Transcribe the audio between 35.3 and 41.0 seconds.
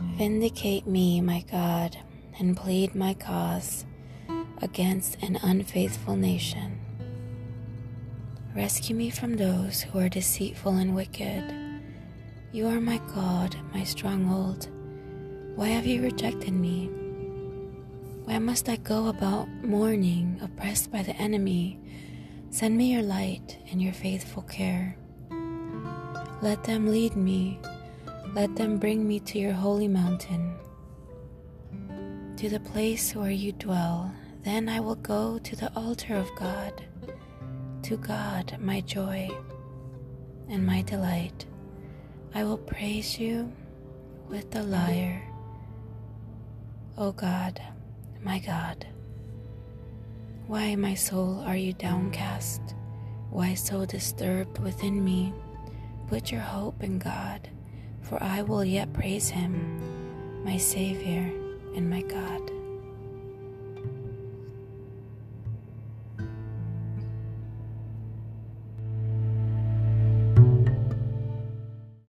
to the altar of God, to God, my joy and my